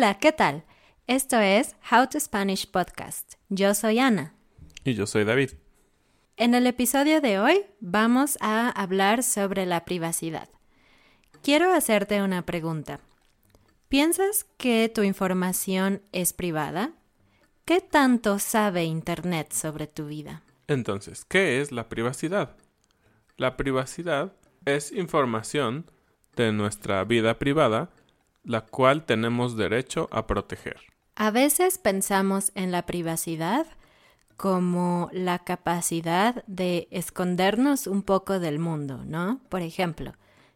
Hola, 0.00 0.16
¿qué 0.18 0.32
tal? 0.32 0.64
Esto 1.06 1.38
es 1.40 1.76
How 1.92 2.06
to 2.08 2.18
Spanish 2.18 2.70
Podcast. 2.70 3.34
Yo 3.50 3.74
soy 3.74 3.98
Ana. 3.98 4.32
Y 4.82 4.94
yo 4.94 5.06
soy 5.06 5.24
David. 5.24 5.50
En 6.38 6.54
el 6.54 6.66
episodio 6.66 7.20
de 7.20 7.38
hoy 7.38 7.66
vamos 7.80 8.38
a 8.40 8.70
hablar 8.70 9.22
sobre 9.22 9.66
la 9.66 9.84
privacidad. 9.84 10.48
Quiero 11.42 11.74
hacerte 11.74 12.22
una 12.22 12.46
pregunta. 12.46 13.00
¿Piensas 13.90 14.46
que 14.56 14.88
tu 14.88 15.02
información 15.02 16.00
es 16.12 16.32
privada? 16.32 16.94
¿Qué 17.66 17.82
tanto 17.82 18.38
sabe 18.38 18.84
Internet 18.84 19.52
sobre 19.52 19.86
tu 19.86 20.06
vida? 20.06 20.42
Entonces, 20.66 21.26
¿qué 21.26 21.60
es 21.60 21.72
la 21.72 21.90
privacidad? 21.90 22.56
La 23.36 23.58
privacidad 23.58 24.32
es 24.64 24.92
información 24.92 25.90
de 26.36 26.52
nuestra 26.52 27.04
vida 27.04 27.38
privada, 27.38 27.90
la 28.44 28.62
cual 28.62 29.04
tenemos 29.04 29.56
derecho 29.56 30.08
a 30.12 30.26
proteger. 30.26 30.80
A 31.14 31.30
veces 31.30 31.78
pensamos 31.78 32.52
en 32.54 32.72
la 32.72 32.86
privacidad 32.86 33.66
como 34.36 35.10
la 35.12 35.40
capacidad 35.40 36.44
de 36.46 36.88
escondernos 36.90 37.86
un 37.86 38.02
poco 38.02 38.40
del 38.40 38.58
mundo, 38.58 39.04
¿no? 39.04 39.40
Por 39.50 39.60
ejemplo, 39.60 40.14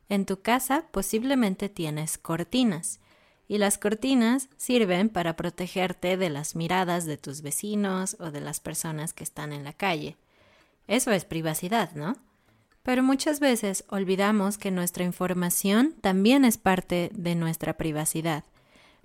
en 0.08 0.24
tu 0.24 0.40
casa 0.40 0.86
posiblemente 0.90 1.68
tienes 1.68 2.16
cortinas 2.16 3.00
y 3.46 3.58
las 3.58 3.76
cortinas 3.76 4.48
sirven 4.56 5.10
para 5.10 5.36
protegerte 5.36 6.16
de 6.16 6.30
las 6.30 6.56
miradas 6.56 7.04
de 7.04 7.18
tus 7.18 7.42
vecinos 7.42 8.16
o 8.20 8.30
de 8.30 8.40
las 8.40 8.60
personas 8.60 9.12
que 9.12 9.24
están 9.24 9.52
en 9.52 9.64
la 9.64 9.74
calle. 9.74 10.16
Eso 10.86 11.10
es 11.10 11.24
privacidad, 11.24 11.92
¿no? 11.92 12.16
Pero 12.84 13.02
muchas 13.02 13.40
veces 13.40 13.84
olvidamos 13.88 14.58
que 14.58 14.70
nuestra 14.70 15.04
información 15.04 15.94
también 16.02 16.44
es 16.44 16.58
parte 16.58 17.10
de 17.14 17.34
nuestra 17.34 17.78
privacidad. 17.78 18.44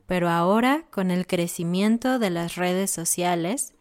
Pero 0.06 0.28
ahora, 0.28 0.84
con 0.92 1.12
el 1.12 1.26
crecimiento 1.26 2.20
de 2.20 2.30
las 2.30 2.56
redes 2.56 2.92
sociales, 2.92 3.74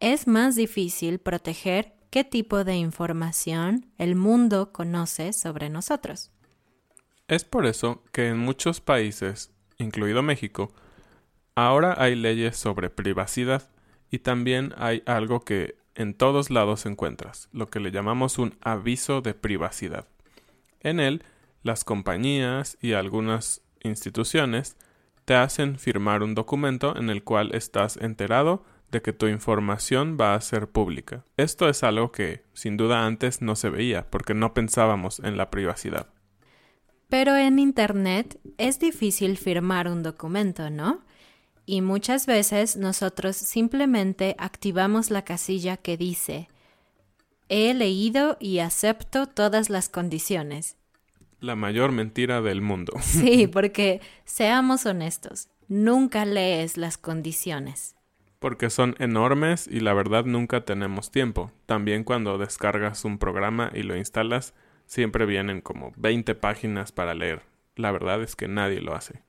es 0.00 0.26
más 0.26 0.56
difícil 0.56 1.20
proteger 1.20 1.94
qué 2.10 2.24
tipo 2.24 2.64
de 2.64 2.74
información 2.74 3.86
el 3.98 4.16
mundo 4.16 4.72
conoce 4.72 5.32
sobre 5.32 5.70
nosotros. 5.70 6.32
Es 7.28 7.44
por 7.44 7.66
eso 7.66 8.02
que 8.10 8.28
en 8.28 8.38
muchos 8.38 8.80
países, 8.80 9.52
incluido 9.78 10.24
México, 10.24 10.72
ahora 11.54 11.94
hay 11.98 12.16
leyes 12.16 12.56
sobre 12.56 12.90
privacidad 12.90 13.70
y 14.10 14.18
también 14.18 14.74
hay 14.76 15.04
algo 15.06 15.44
que 15.44 15.76
en 15.96 16.14
todos 16.14 16.50
lados 16.50 16.86
encuentras, 16.86 17.48
lo 17.52 17.68
que 17.68 17.80
le 17.80 17.90
llamamos 17.90 18.38
un 18.38 18.56
aviso 18.60 19.20
de 19.20 19.34
privacidad. 19.34 20.06
En 20.80 21.00
él, 21.00 21.24
las 21.62 21.82
compañías 21.82 22.78
y 22.80 22.92
algunas 22.92 23.62
instituciones 23.82 24.76
te 25.24 25.34
hacen 25.34 25.78
firmar 25.78 26.22
un 26.22 26.34
documento 26.34 26.96
en 26.96 27.10
el 27.10 27.24
cual 27.24 27.54
estás 27.54 27.96
enterado 27.96 28.64
de 28.92 29.02
que 29.02 29.12
tu 29.12 29.26
información 29.26 30.16
va 30.20 30.34
a 30.34 30.40
ser 30.40 30.68
pública. 30.68 31.24
Esto 31.36 31.68
es 31.68 31.82
algo 31.82 32.12
que 32.12 32.44
sin 32.52 32.76
duda 32.76 33.04
antes 33.04 33.42
no 33.42 33.56
se 33.56 33.70
veía 33.70 34.08
porque 34.08 34.34
no 34.34 34.54
pensábamos 34.54 35.18
en 35.20 35.36
la 35.36 35.50
privacidad. 35.50 36.06
Pero 37.08 37.36
en 37.36 37.58
Internet 37.58 38.38
es 38.58 38.78
difícil 38.78 39.36
firmar 39.38 39.88
un 39.88 40.02
documento, 40.02 40.70
¿no? 40.70 41.00
Y 41.66 41.82
muchas 41.82 42.26
veces 42.26 42.76
nosotros 42.76 43.36
simplemente 43.36 44.36
activamos 44.38 45.10
la 45.10 45.22
casilla 45.22 45.76
que 45.76 45.96
dice 45.96 46.48
He 47.48 47.74
leído 47.74 48.36
y 48.40 48.60
acepto 48.60 49.26
todas 49.26 49.68
las 49.68 49.88
condiciones. 49.88 50.76
La 51.40 51.54
mayor 51.54 51.92
mentira 51.92 52.40
del 52.40 52.60
mundo. 52.60 52.92
Sí, 53.00 53.46
porque 53.48 54.00
seamos 54.24 54.86
honestos, 54.86 55.48
nunca 55.68 56.24
lees 56.24 56.76
las 56.76 56.98
condiciones. 56.98 57.96
Porque 58.38 58.70
son 58.70 58.94
enormes 58.98 59.66
y 59.66 59.80
la 59.80 59.92
verdad 59.92 60.24
nunca 60.24 60.64
tenemos 60.64 61.10
tiempo. 61.10 61.50
También 61.66 62.04
cuando 62.04 62.38
descargas 62.38 63.04
un 63.04 63.18
programa 63.18 63.70
y 63.74 63.82
lo 63.82 63.96
instalas, 63.96 64.54
siempre 64.86 65.26
vienen 65.26 65.60
como 65.60 65.92
20 65.96 66.34
páginas 66.36 66.92
para 66.92 67.14
leer. 67.14 67.42
La 67.74 67.90
verdad 67.90 68.22
es 68.22 68.36
que 68.36 68.46
nadie 68.46 68.80
lo 68.80 68.94
hace. 68.94 69.25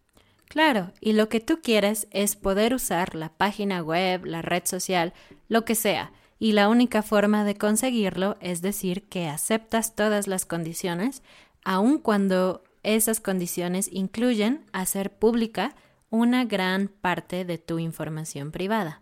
Claro, 0.48 0.94
y 1.02 1.14
lo 1.14 1.30
que 1.30 1.40
tú 1.40 1.60
quieres 1.62 2.08
es 2.12 2.36
poder 2.36 2.74
usar 2.74 3.16
la 3.16 3.30
página 3.30 3.84
web, 3.84 4.26
la 4.26 4.42
red 4.42 4.64
social, 4.66 5.14
lo 5.50 5.66
que 5.66 5.76
sea, 5.76 6.12
y 6.40 6.54
la 6.54 6.70
única 6.70 7.04
forma 7.04 7.44
de 7.44 7.56
conseguirlo 7.56 8.38
es 8.40 8.62
decir 8.62 9.04
que 9.10 9.28
aceptas 9.28 9.96
todas 9.96 10.28
las 10.28 10.46
condiciones, 10.46 11.24
aun 11.64 11.98
cuando 12.00 12.64
esas 12.84 13.20
condiciones 13.20 13.90
incluyen 13.92 14.64
hacer 14.72 15.12
pública 15.12 15.76
una 16.10 16.46
gran 16.46 16.88
parte 16.88 17.44
de 17.44 17.58
tu 17.58 17.80
información 17.80 18.52
privada. 18.52 19.02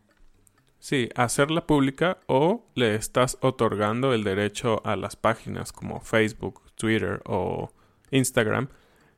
Sí, 0.79 1.09
hacerla 1.15 1.67
pública 1.67 2.19
o 2.27 2.65
le 2.75 2.95
estás 2.95 3.37
otorgando 3.41 4.13
el 4.13 4.23
derecho 4.23 4.81
a 4.85 4.95
las 4.95 5.15
páginas 5.15 5.71
como 5.71 5.99
Facebook, 5.99 6.61
Twitter 6.75 7.21
o 7.25 7.69
Instagram 8.11 8.69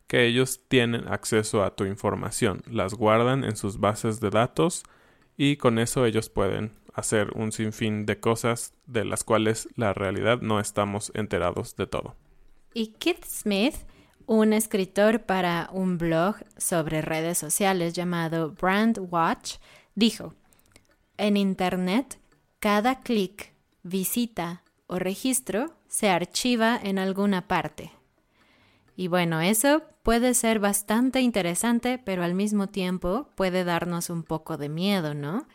que 0.08 0.26
ellos 0.26 0.62
tienen 0.68 1.08
acceso 1.08 1.64
a 1.64 1.76
tu 1.76 1.86
información, 1.86 2.62
las 2.70 2.94
guardan 2.94 3.44
en 3.44 3.56
sus 3.56 3.80
bases 3.80 4.20
de 4.20 4.30
datos 4.30 4.84
y 5.36 5.58
con 5.58 5.80
eso 5.80 6.06
ellos 6.06 6.30
pueden 6.30 6.74
hacer 6.94 7.32
un 7.36 7.52
sinfín 7.52 8.06
de 8.06 8.20
cosas 8.20 8.74
de 8.88 9.06
las 9.06 9.24
cuales 9.24 9.70
la 9.76 9.94
realidad 9.94 10.42
no 10.42 10.60
estamos 10.60 11.12
enterados 11.14 11.76
de 11.76 11.86
todo. 11.88 12.16
Y 12.74 12.88
Keith 13.00 13.26
Smith, 13.26 13.76
Un 14.30 14.52
escritor 14.52 15.22
para 15.22 15.70
un 15.72 15.98
blog 15.98 16.36
sobre 16.58 17.02
redes 17.02 17.38
sociales 17.38 17.94
llamado 17.94 18.52
Brand 18.52 19.00
Watch 19.10 19.56
dijo, 19.96 20.34
en 21.16 21.38
Internet, 21.38 22.20
cada 22.60 23.00
clic, 23.00 23.54
visita 23.84 24.64
o 24.88 25.00
registro 25.00 25.78
se 25.88 26.10
archiva 26.10 26.78
en 26.82 27.00
alguna 27.00 27.48
parte. 27.48 27.92
Y 28.98 29.08
bueno, 29.08 29.40
eso 29.40 29.84
puede 30.08 30.36
ser 30.36 30.60
bastante 30.60 31.20
interesante, 31.20 32.02
pero 32.02 32.24
al 32.24 32.34
mismo 32.34 32.68
tiempo 32.68 33.28
puede 33.36 33.66
darnos 33.66 34.10
un 34.10 34.24
poco 34.24 34.56
de 34.56 34.70
miedo, 34.70 35.14
¿no? 35.14 35.46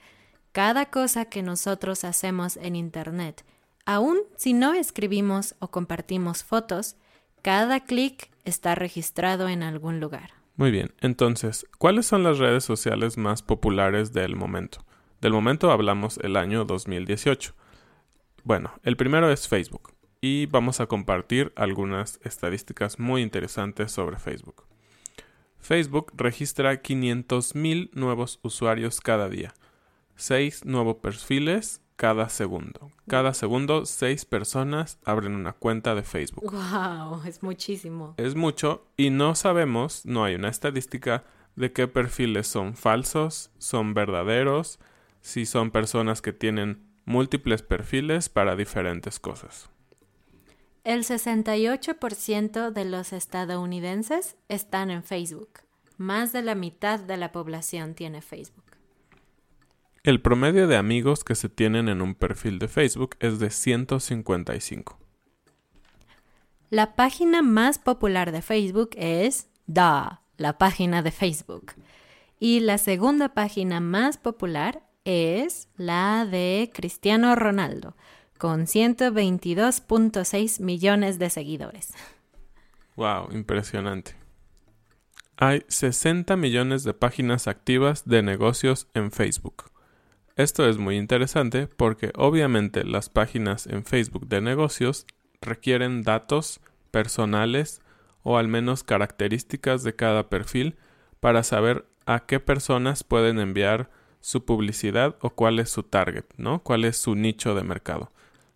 Cada 0.52 0.90
cosa 0.90 1.25
que 1.25 1.43
nosotros 1.43 2.04
hacemos 2.04 2.58
en 2.58 2.76
Internet, 2.76 3.46
aun 3.87 4.19
si 4.37 4.52
no 4.52 4.75
escribimos 4.75 5.54
o 5.58 5.69
compartimos 5.69 6.44
fotos, 6.44 6.96
cada 7.40 7.81
clic 7.81 8.28
está 8.44 8.75
registrado 8.75 9.49
en 9.49 9.62
algún 9.62 10.00
lugar. 10.00 10.32
Muy 10.56 10.70
bien, 10.70 10.93
entonces, 11.00 11.66
¿cuáles 11.78 12.05
son 12.05 12.22
las 12.22 12.37
redes 12.37 12.62
sociales 12.62 13.16
más 13.16 13.40
populares 13.40 14.12
del 14.12 14.37
momento? 14.37 14.84
Del 15.22 15.32
momento 15.32 15.70
hablamos 15.70 16.19
el 16.19 16.37
año 16.37 16.66
2018. 16.66 17.55
Bueno, 18.44 18.72
el 18.82 18.98
primero 18.98 19.31
es 19.31 19.48
Facebook 19.48 19.91
y 20.22 20.46
vamos 20.46 20.80
a 20.80 20.86
compartir 20.86 21.52
algunas 21.56 22.20
estadísticas 22.22 22.98
muy 22.98 23.22
interesantes 23.22 23.90
sobre 23.90 24.19
Facebook. 24.19 24.64
Facebook 25.58 26.12
registra 26.16 26.80
500.000 26.80 27.90
nuevos 27.92 28.38
usuarios 28.42 29.00
cada 29.00 29.28
día, 29.28 29.52
6 30.16 30.64
nuevos 30.64 30.96
perfiles 30.96 31.80
cada 31.96 32.28
segundo. 32.28 32.90
Cada 33.08 33.34
segundo, 33.34 33.84
6 33.84 34.24
personas 34.24 34.98
abren 35.04 35.34
una 35.34 35.52
cuenta 35.52 35.94
de 35.94 36.02
Facebook. 36.02 36.52
¡Wow! 36.52 37.22
Es 37.26 37.42
muchísimo. 37.42 38.14
Es 38.16 38.36
mucho 38.36 38.86
y 38.96 39.10
no 39.10 39.34
sabemos, 39.34 40.06
no 40.06 40.24
hay 40.24 40.36
una 40.36 40.48
estadística 40.48 41.24
de 41.56 41.72
qué 41.72 41.88
perfiles 41.88 42.46
son 42.46 42.76
falsos, 42.76 43.50
son 43.58 43.92
verdaderos, 43.92 44.78
si 45.20 45.46
son 45.46 45.72
personas 45.72 46.22
que 46.22 46.32
tienen 46.32 46.86
múltiples 47.04 47.62
perfiles 47.62 48.28
para 48.28 48.54
diferentes 48.54 49.19
cosas. 49.19 49.69
El 50.84 51.05
68% 51.05 52.73
de 52.73 52.84
los 52.84 53.12
estadounidenses 53.12 54.37
están 54.49 54.90
en 54.90 55.05
Facebook. 55.05 55.61
Más 55.96 56.32
de 56.32 56.43
la 56.43 56.56
mitad 56.56 56.99
de 56.99 57.17
la 57.17 57.31
población 57.31 57.94
tiene 57.94 58.20
Facebook. 58.20 58.64
El 60.02 60.20
promedio 60.20 60.67
de 60.67 60.76
amigos 60.76 61.23
que 61.23 61.37
se 61.37 61.49
tienen 61.49 61.88
en 61.88 62.02
un 62.02 62.17
perfil 62.17 62.58
de 62.58 62.67
Facebook 62.67 63.14
es 63.20 63.38
de 63.38 63.50
155. 63.50 64.99
La 66.69 66.96
página 66.96 67.43
más 67.43 67.79
popular 67.79 68.32
de 68.32 68.43
Facebook 68.43 68.90
es 68.96 69.49
Da, 69.69 70.23
la 70.37 70.58
página 70.58 71.02
de 71.02 71.12
Facebook. 71.12 71.75
Y 72.40 72.58
la 72.58 72.79
segunda 72.79 73.29
página 73.34 73.79
más 73.79 74.19
popular 74.19 74.82
es 75.05 75.69
la 75.76 76.26
de 76.26 76.73
Cristiano 76.75 77.37
Ronaldo, 77.37 77.94
con 78.42 78.66
122.6 78.66 80.60
millones 80.60 81.20
de 81.20 81.30
seguidores. 81.30 81.94
Wow, 82.96 83.30
impresionante. 83.30 84.16
Hay 85.36 85.62
60 85.68 86.36
millones 86.36 86.82
de 86.82 86.92
páginas 86.92 87.46
activas 87.46 88.04
de 88.04 88.20
negocios 88.24 88.88
en 88.94 89.12
Facebook. 89.12 89.70
Esto 90.34 90.68
es 90.68 90.76
muy 90.78 90.96
interesante 90.96 91.68
porque 91.68 92.10
obviamente 92.16 92.82
las 92.82 93.08
páginas 93.08 93.68
en 93.68 93.84
Facebook 93.84 94.26
de 94.26 94.40
negocios 94.40 95.06
requieren 95.40 96.02
datos 96.02 96.60
personales 96.90 97.80
o 98.24 98.38
al 98.38 98.48
menos 98.48 98.82
características 98.82 99.84
de 99.84 99.94
cada 99.94 100.28
perfil 100.28 100.74
para 101.20 101.44
saber 101.44 101.86
a 102.06 102.26
qué 102.26 102.40
personas 102.40 103.04
pueden 103.04 103.38
enviar 103.38 103.88
su 104.20 104.44
publicidad 104.44 105.14
o 105.20 105.30
cuál 105.30 105.60
es 105.60 105.70
su 105.70 105.84
target, 105.84 106.24
¿no? 106.38 106.64
Cuál 106.64 106.84
es 106.84 106.96
su 106.96 107.14
nicho 107.14 107.54
de 107.54 107.62
mercado. 107.62 108.10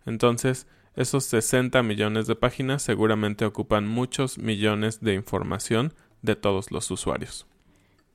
Entonces, 0.07 0.65
esos 0.95 1.25
60 1.25 1.83
millones 1.83 2.25
de 2.25 2.35
páginas 2.35 2.81
seguramente 2.81 3.45
ocupan 3.45 3.87
muchos 3.87 4.39
millones 4.39 5.01
de 5.01 5.13
información 5.13 5.93
de 6.23 6.35
todos 6.35 6.71
los 6.71 6.89
usuarios. 6.89 7.45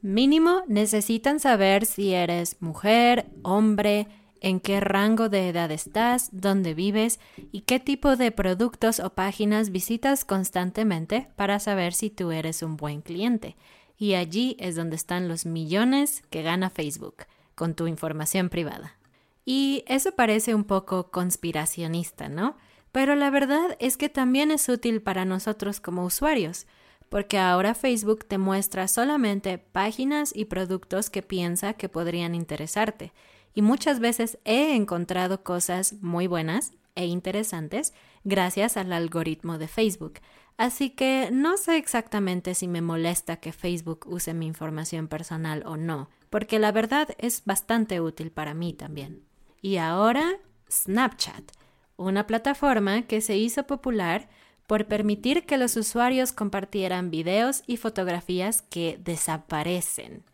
Mínimo 0.01 0.63
necesitan 0.67 1.39
saber 1.39 1.87
si 1.87 2.13
eres 2.13 2.57
mujer, 2.61 3.27
hombre, 3.43 4.09
en 4.41 4.59
qué 4.59 4.81
rango 4.81 5.29
de 5.29 5.49
edad 5.49 5.71
estás, 5.71 6.31
dónde 6.33 6.75
vives 6.75 7.21
y 7.53 7.61
qué 7.61 7.79
tipo 7.79 8.17
de 8.17 8.33
productos 8.33 8.99
o 8.99 9.11
páginas 9.11 9.71
visitas 9.71 10.25
constantemente 10.25 11.29
para 11.37 11.61
saber 11.61 11.93
si 11.93 12.11
tú 12.11 12.33
eres 12.33 12.63
un 12.63 12.77
buen 12.77 13.03
cliente. 13.03 13.55
Y 13.97 14.15
allí 14.15 14.57
es 14.59 14.75
donde 14.75 14.97
están 14.97 15.29
los 15.29 15.47
millones 15.47 16.23
que 16.31 16.43
gana 16.43 16.71
Facebook 16.71 17.27
con 17.55 17.75
tu 17.75 17.87
información 17.87 18.49
privada. 18.49 18.97
Y 19.45 19.85
eso 19.87 20.13
parece 20.13 20.55
un 20.55 20.65
poco 20.65 21.11
conspiracionista, 21.11 22.29
¿no? 22.29 22.57
Pero 22.93 23.15
la 23.17 23.31
verdad 23.31 23.77
es 23.81 23.97
que 23.97 24.09
también 24.09 24.51
es 24.51 24.69
útil 24.69 25.01
para 25.03 25.25
nosotros 25.25 25.81
como 25.81 26.05
usuarios, 26.05 26.67
porque 27.09 27.39
ahora 27.39 27.75
Facebook 27.75 28.25
te 28.27 28.39
muestra 28.39 28.87
solamente 28.89 29.59
páginas 29.59 30.33
y 30.35 30.45
productos 30.45 31.11
que 31.11 31.23
piensa 31.23 31.75
que 31.75 31.89
podrían 31.89 32.35
interesarte. 32.35 33.13
Y 33.55 33.63
muchas 33.63 34.01
veces 34.01 34.39
he 34.45 34.75
encontrado 34.75 35.43
cosas 35.43 35.95
muy 36.01 36.27
buenas 36.27 36.73
e 36.95 37.07
interesantes 37.07 37.93
gracias 38.25 38.77
al 38.77 38.93
algoritmo 38.93 39.59
de 39.59 39.69
Facebook. 39.69 40.21
Así 40.57 40.91
que 40.91 41.31
no 41.33 41.57
sé 41.57 41.77
exactamente 41.77 42.55
si 42.55 42.69
me 42.69 42.83
molesta 42.83 43.37
que 43.37 43.53
Facebook 43.53 44.07
use 44.07 44.33
mi 44.35 44.47
información 44.47 45.09
personal 45.09 45.65
o 45.67 45.77
no, 45.77 46.09
porque 46.31 46.59
la 46.59 46.73
verdad 46.73 47.09
es 47.19 47.45
bastante 47.45 48.01
útil 48.01 48.31
para 48.31 48.55
mí 48.55 48.73
también. 48.73 49.32
Y 49.63 49.77
ahora, 49.77 50.39
Snapchat, 50.71 51.53
una 51.97 52.27
plataforma 52.27 53.03
que 53.03 53.21
se 53.21 53.37
hizo 53.37 53.67
popular 53.67 54.29
por 54.67 54.87
permitir 54.87 55.47
que 55.47 55.57
los 55.57 55.77
usuarios 55.77 56.33
compartieran 56.33 57.11
videos 57.11 57.63
y 57.67 57.77
fotografías 57.77 58.63
que 58.63 58.99
desaparecen. 59.03 60.25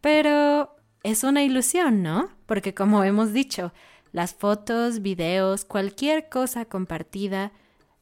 Pero 0.00 0.74
es 1.02 1.22
una 1.22 1.42
ilusión, 1.42 2.02
¿no? 2.02 2.30
Porque 2.46 2.74
como 2.74 3.04
hemos 3.04 3.32
dicho, 3.32 3.72
las 4.10 4.34
fotos, 4.34 5.02
videos, 5.02 5.64
cualquier 5.64 6.28
cosa 6.28 6.64
compartida, 6.64 7.52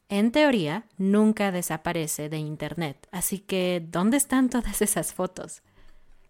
en 0.07 0.31
teoría, 0.31 0.85
nunca 0.97 1.51
desaparece 1.51 2.29
de 2.29 2.37
Internet. 2.37 3.07
Así 3.11 3.39
que, 3.39 3.85
¿dónde 3.85 4.17
están 4.17 4.49
todas 4.49 4.81
esas 4.81 5.13
fotos? 5.13 5.63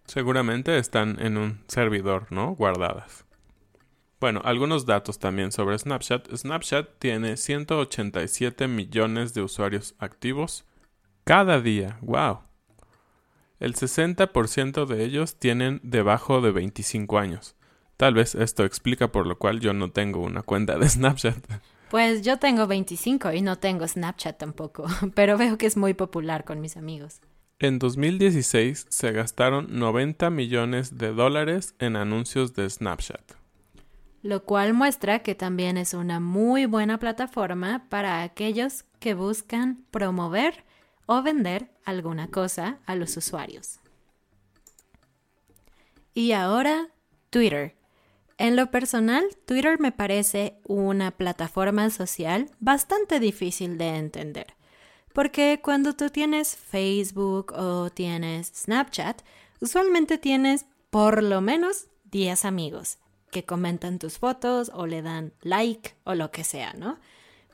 Seguramente 0.05 0.77
están 0.77 1.19
en 1.19 1.37
un 1.37 1.63
servidor, 1.67 2.27
¿no? 2.31 2.55
Guardadas. 2.55 3.25
Bueno, 4.21 4.39
algunos 4.43 4.85
datos 4.85 5.17
también 5.17 5.51
sobre 5.51 5.79
Snapchat. 5.79 6.31
Snapchat 6.31 6.99
tiene 6.99 7.37
187 7.37 8.67
millones 8.67 9.33
de 9.33 9.41
usuarios 9.41 9.95
activos 9.97 10.63
cada 11.23 11.59
día. 11.59 11.97
¡Wow! 12.01 12.41
El 13.59 13.73
60% 13.73 14.85
de 14.85 15.03
ellos 15.03 15.39
tienen 15.39 15.79
debajo 15.81 16.39
de 16.39 16.51
25 16.51 17.17
años. 17.17 17.55
Tal 17.97 18.13
vez 18.13 18.35
esto 18.35 18.63
explica 18.63 19.11
por 19.11 19.25
lo 19.25 19.39
cual 19.39 19.59
yo 19.59 19.73
no 19.73 19.89
tengo 19.89 20.19
una 20.21 20.43
cuenta 20.43 20.77
de 20.77 20.87
Snapchat. 20.89 21.43
Pues 21.89 22.21
yo 22.21 22.37
tengo 22.37 22.67
25 22.67 23.33
y 23.33 23.41
no 23.41 23.57
tengo 23.57 23.87
Snapchat 23.87 24.37
tampoco, 24.37 24.85
pero 25.15 25.35
veo 25.35 25.57
que 25.57 25.65
es 25.65 25.77
muy 25.77 25.95
popular 25.95 26.45
con 26.45 26.61
mis 26.61 26.77
amigos. 26.77 27.21
En 27.57 27.79
2016 27.79 28.85
se 28.87 29.11
gastaron 29.13 29.79
90 29.79 30.29
millones 30.29 30.99
de 30.99 31.11
dólares 31.11 31.73
en 31.79 31.95
anuncios 31.95 32.53
de 32.53 32.69
Snapchat 32.69 33.40
lo 34.23 34.43
cual 34.43 34.73
muestra 34.73 35.19
que 35.19 35.35
también 35.35 35.77
es 35.77 35.93
una 35.93 36.19
muy 36.19 36.65
buena 36.65 36.99
plataforma 36.99 37.85
para 37.89 38.21
aquellos 38.21 38.85
que 38.99 39.13
buscan 39.13 39.83
promover 39.91 40.63
o 41.07 41.21
vender 41.23 41.71
alguna 41.83 42.27
cosa 42.27 42.79
a 42.85 42.95
los 42.95 43.17
usuarios. 43.17 43.79
Y 46.13 46.33
ahora, 46.33 46.89
Twitter. 47.29 47.75
En 48.37 48.55
lo 48.55 48.71
personal, 48.71 49.23
Twitter 49.45 49.79
me 49.79 49.91
parece 49.91 50.57
una 50.65 51.11
plataforma 51.11 51.89
social 51.89 52.49
bastante 52.59 53.19
difícil 53.19 53.77
de 53.77 53.97
entender. 53.97 54.55
Porque 55.13 55.59
cuando 55.63 55.93
tú 55.93 56.09
tienes 56.09 56.55
Facebook 56.55 57.53
o 57.55 57.89
tienes 57.89 58.47
Snapchat, 58.47 59.21
usualmente 59.59 60.17
tienes 60.17 60.65
por 60.89 61.21
lo 61.23 61.41
menos 61.41 61.87
10 62.11 62.45
amigos 62.45 62.97
que 63.31 63.45
comentan 63.45 63.97
tus 63.97 64.19
fotos 64.19 64.71
o 64.73 64.85
le 64.85 65.01
dan 65.01 65.33
like 65.41 65.95
o 66.03 66.13
lo 66.13 66.31
que 66.31 66.43
sea, 66.43 66.73
¿no? 66.73 66.99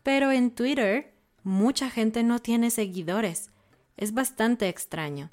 Pero 0.04 0.32
en 0.32 0.52
Twitter 0.52 1.14
mucha 1.44 1.90
gente 1.90 2.24
no 2.24 2.40
tiene 2.40 2.72
seguidores. 2.72 3.52
Es 3.96 4.14
bastante 4.14 4.68
extraño. 4.68 5.32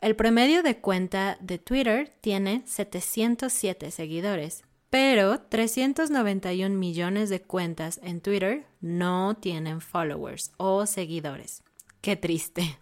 El 0.00 0.16
promedio 0.16 0.62
de 0.62 0.78
cuenta 0.78 1.36
de 1.40 1.58
Twitter 1.58 2.14
tiene 2.20 2.62
707 2.66 3.90
seguidores, 3.90 4.62
pero 4.90 5.40
391 5.40 6.76
millones 6.76 7.28
de 7.30 7.42
cuentas 7.42 8.00
en 8.02 8.20
Twitter 8.20 8.64
no 8.80 9.36
tienen 9.36 9.80
followers 9.80 10.52
o 10.56 10.86
seguidores. 10.86 11.62
Qué 12.00 12.16
triste. 12.16 12.78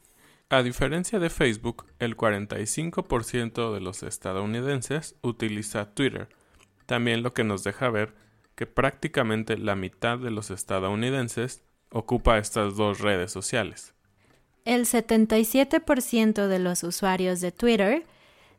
A 0.48 0.62
diferencia 0.62 1.18
de 1.18 1.28
Facebook, 1.28 1.86
el 1.98 2.16
45% 2.16 3.74
de 3.74 3.80
los 3.80 4.04
estadounidenses 4.04 5.16
utiliza 5.20 5.92
Twitter, 5.92 6.28
también 6.86 7.24
lo 7.24 7.34
que 7.34 7.42
nos 7.42 7.64
deja 7.64 7.90
ver 7.90 8.14
que 8.54 8.66
prácticamente 8.66 9.58
la 9.58 9.74
mitad 9.74 10.18
de 10.18 10.30
los 10.30 10.52
estadounidenses 10.52 11.64
ocupa 11.90 12.38
estas 12.38 12.76
dos 12.76 13.00
redes 13.00 13.32
sociales. 13.32 13.94
El 14.64 14.86
77% 14.86 16.46
de 16.46 16.58
los 16.60 16.84
usuarios 16.84 17.40
de 17.40 17.50
Twitter 17.50 18.04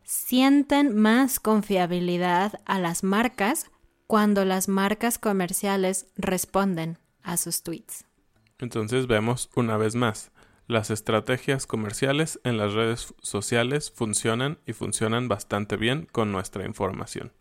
sienten 0.03 0.96
más 0.96 1.39
confiabilidad 1.39 2.60
a 2.65 2.79
las 2.79 3.03
marcas 3.03 3.72
cuando 4.08 4.44
las 4.44 4.67
marcas 4.67 5.17
comerciales 5.17 6.08
responden 6.17 6.98
a 7.24 7.38
sus 7.38 7.63
tweets. 7.63 8.06
Entonces 8.60 9.08
vemos 9.08 9.50
una 9.56 9.77
vez 9.77 9.96
más, 9.96 10.32
las 10.67 10.91
estrategias 10.91 11.65
comerciales 11.65 12.39
en 12.43 12.57
las 12.57 12.74
redes 12.74 13.13
sociales 13.21 13.91
funcionan 13.91 14.59
y 14.65 14.74
funcionan 14.74 15.27
bastante 15.27 15.77
bien 15.77 16.07
con 16.12 16.31
nuestra 16.31 16.65
información. 16.65 17.31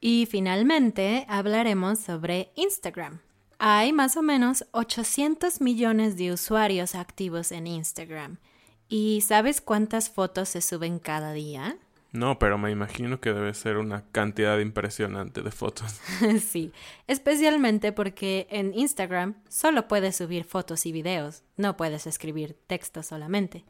Y 0.00 0.26
finalmente 0.26 1.24
hablaremos 1.28 2.00
sobre 2.00 2.52
Instagram. 2.56 3.20
Hay 3.58 3.92
más 3.92 4.16
o 4.16 4.22
menos 4.22 4.66
800 4.72 5.60
millones 5.60 6.16
de 6.16 6.32
usuarios 6.32 6.94
activos 6.94 7.52
en 7.52 7.66
Instagram. 7.66 8.38
¿Y 8.88 9.22
sabes 9.22 9.60
cuántas 9.60 10.10
fotos 10.10 10.50
se 10.50 10.60
suben 10.60 10.98
cada 10.98 11.32
día? 11.32 11.78
No, 12.12 12.38
pero 12.38 12.56
me 12.56 12.70
imagino 12.70 13.20
que 13.20 13.32
debe 13.32 13.52
ser 13.52 13.76
una 13.76 14.04
cantidad 14.10 14.58
impresionante 14.58 15.42
de 15.42 15.50
fotos. 15.50 16.00
sí, 16.40 16.72
especialmente 17.06 17.92
porque 17.92 18.46
en 18.50 18.72
Instagram 18.74 19.34
solo 19.48 19.88
puedes 19.88 20.16
subir 20.16 20.44
fotos 20.44 20.86
y 20.86 20.92
videos, 20.92 21.42
no 21.56 21.76
puedes 21.76 22.06
escribir 22.06 22.56
texto 22.66 23.02
solamente. 23.02 23.64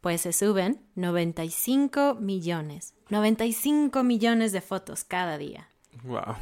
Pues 0.00 0.22
se 0.22 0.32
suben 0.32 0.80
95 0.94 2.16
millones, 2.20 2.94
95 3.08 4.02
millones 4.02 4.52
de 4.52 4.60
fotos 4.60 5.04
cada 5.04 5.38
día. 5.38 5.68
Wow. 6.04 6.36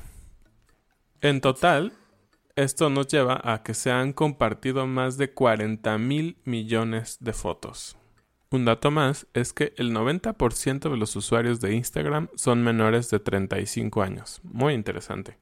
En 1.21 1.41
total, 1.41 1.93
esto 2.57 2.91
nos 2.91 3.09
lleva 3.09 3.41
a 3.43 3.63
que 3.63 3.75
se 3.75 3.91
han 3.91 4.13
compartido 4.13 4.87
más 4.87 5.17
de 5.17 5.33
40 5.33 5.97
mil 5.99 6.37
millones 6.45 7.19
de 7.21 7.33
fotos. 7.33 7.97
Un 8.55 8.65
dato 8.65 8.93
más 8.93 9.27
es 9.35 9.53
que 9.53 9.75
el 9.79 9.91
90% 9.91 10.89
de 10.89 10.97
los 10.97 11.17
usuarios 11.17 11.61
de 11.61 11.75
Instagram 11.75 12.29
son 12.37 12.63
menores 12.63 13.11
de 13.11 13.19
35 13.19 14.01
años. 14.01 14.41
Muy 14.45 14.75
interesante. 14.75 15.37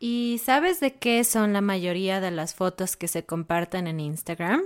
¿Y 0.00 0.40
sabes 0.42 0.80
de 0.80 0.94
qué 0.94 1.22
son 1.22 1.52
la 1.52 1.60
mayoría 1.60 2.20
de 2.20 2.32
las 2.32 2.56
fotos 2.56 2.96
que 2.96 3.06
se 3.06 3.24
comparten 3.24 3.86
en 3.86 4.00
Instagram? 4.00 4.60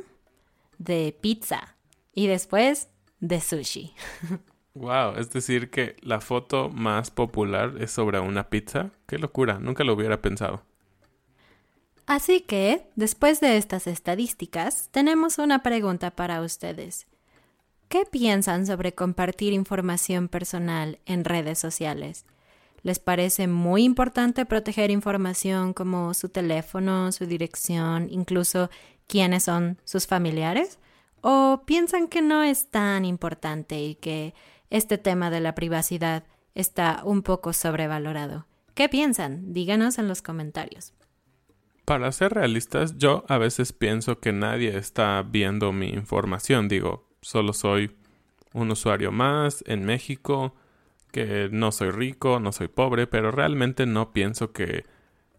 De 0.78 1.14
pizza. 1.20 1.76
Y 2.14 2.28
después 2.28 2.88
de 3.20 3.42
sushi. 3.42 3.92
Wow, 4.72 5.16
es 5.16 5.30
decir 5.32 5.68
que 5.68 5.96
la 6.00 6.20
foto 6.20 6.70
más 6.70 7.10
popular 7.10 7.74
es 7.80 7.90
sobre 7.90 8.20
una 8.20 8.48
pizza. 8.48 8.92
Qué 9.06 9.18
locura, 9.18 9.58
nunca 9.58 9.82
lo 9.82 9.94
hubiera 9.94 10.22
pensado. 10.22 10.62
Así 12.10 12.40
que, 12.40 12.90
después 12.96 13.38
de 13.38 13.56
estas 13.56 13.86
estadísticas, 13.86 14.88
tenemos 14.90 15.38
una 15.38 15.62
pregunta 15.62 16.10
para 16.10 16.40
ustedes. 16.40 17.06
¿Qué 17.88 18.02
piensan 18.04 18.66
sobre 18.66 18.96
compartir 18.96 19.52
información 19.52 20.26
personal 20.26 20.98
en 21.06 21.24
redes 21.24 21.60
sociales? 21.60 22.24
¿Les 22.82 22.98
parece 22.98 23.46
muy 23.46 23.84
importante 23.84 24.44
proteger 24.44 24.90
información 24.90 25.72
como 25.72 26.12
su 26.12 26.30
teléfono, 26.30 27.12
su 27.12 27.26
dirección, 27.26 28.08
incluso 28.10 28.70
quiénes 29.06 29.44
son 29.44 29.78
sus 29.84 30.08
familiares? 30.08 30.80
¿O 31.20 31.62
piensan 31.64 32.08
que 32.08 32.22
no 32.22 32.42
es 32.42 32.72
tan 32.72 33.04
importante 33.04 33.80
y 33.80 33.94
que 33.94 34.34
este 34.68 34.98
tema 34.98 35.30
de 35.30 35.38
la 35.38 35.54
privacidad 35.54 36.24
está 36.56 37.02
un 37.04 37.22
poco 37.22 37.52
sobrevalorado? 37.52 38.48
¿Qué 38.74 38.88
piensan? 38.88 39.52
Díganos 39.52 40.00
en 40.00 40.08
los 40.08 40.22
comentarios. 40.22 40.92
Para 41.90 42.12
ser 42.12 42.34
realistas, 42.34 42.98
yo 42.98 43.24
a 43.26 43.36
veces 43.36 43.72
pienso 43.72 44.20
que 44.20 44.30
nadie 44.32 44.76
está 44.78 45.24
viendo 45.28 45.72
mi 45.72 45.88
información. 45.88 46.68
Digo, 46.68 47.08
solo 47.20 47.52
soy 47.52 47.90
un 48.52 48.70
usuario 48.70 49.10
más 49.10 49.64
en 49.66 49.84
México, 49.84 50.54
que 51.10 51.48
no 51.50 51.72
soy 51.72 51.90
rico, 51.90 52.38
no 52.38 52.52
soy 52.52 52.68
pobre, 52.68 53.08
pero 53.08 53.32
realmente 53.32 53.86
no 53.86 54.12
pienso 54.12 54.52
que 54.52 54.84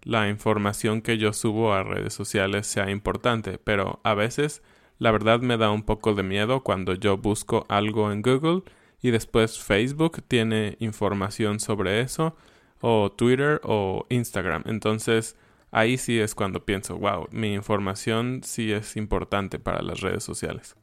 la 0.03 0.27
información 0.27 1.01
que 1.01 1.17
yo 1.17 1.31
subo 1.31 1.71
a 1.71 1.83
redes 1.83 2.13
sociales 2.13 2.67
sea 2.67 2.91
importante, 2.91 3.57
pero 3.57 4.01
a 4.03 4.13
veces 4.13 4.61
la 4.99 5.11
verdad 5.11 5.39
me 5.39 5.55
da 5.55 5.71
un 5.71 5.83
poco 5.83 6.15
de 6.15 6.23
miedo 6.23 6.63
cuando 6.63 6.95
yo 6.95 7.15
busco 7.15 7.65
algo 7.69 8.11
en 8.11 8.21
Google 8.21 8.63
y 9.01 9.11
después 9.11 9.57
Facebook 9.57 10.21
tiene 10.27 10.75
información 10.81 11.61
sobre 11.61 12.01
eso, 12.01 12.35
o 12.81 13.09
Twitter 13.09 13.61
o 13.63 14.05
Instagram. 14.09 14.63
Entonces, 14.65 15.37
ahí 15.71 15.97
sí 15.97 16.19
es 16.19 16.35
cuando 16.35 16.65
pienso, 16.65 16.97
wow, 16.97 17.27
mi 17.31 17.53
información 17.53 18.41
sí 18.43 18.71
es 18.71 18.95
importante 18.95 19.59
para 19.59 19.81
las 19.81 20.01
redes 20.01 20.23
sociales. 20.23 20.75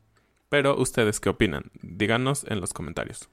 Pero 0.49 0.77
ustedes 0.81 1.21
qué 1.21 1.29
opinan? 1.29 1.71
Díganos 1.83 2.45
en 2.49 2.61
los 2.61 2.73
comentarios. 2.73 3.29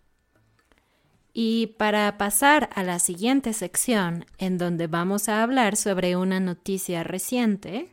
Y 1.33 1.75
para 1.77 2.17
pasar 2.17 2.69
a 2.75 2.83
la 2.83 2.99
siguiente 2.99 3.51
sección, 3.51 4.25
en 4.37 4.57
donde 4.57 4.87
vamos 4.87 5.27
a 5.27 5.43
hablar 5.43 5.75
sobre 5.75 6.15
una 6.15 6.39
noticia 6.39 7.03
reciente, 7.03 7.89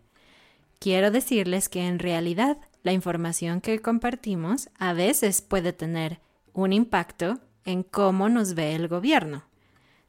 quiero 0.78 1.10
decirles 1.10 1.68
que 1.68 1.86
en 1.86 1.98
realidad 1.98 2.58
la 2.84 2.92
información 2.92 3.60
que 3.60 3.80
compartimos 3.80 4.68
a 4.78 4.92
veces 4.92 5.42
puede 5.42 5.72
tener 5.72 6.20
un 6.52 6.72
impacto 6.72 7.40
en 7.64 7.82
cómo 7.82 8.28
nos 8.28 8.54
ve 8.54 8.74
el 8.74 8.88
gobierno. 8.88 9.44